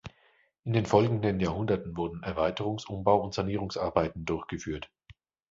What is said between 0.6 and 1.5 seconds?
In den folgenden